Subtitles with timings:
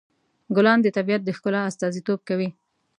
[0.55, 2.49] ګلان د طبیعت د ښکلا استازیتوب کوي.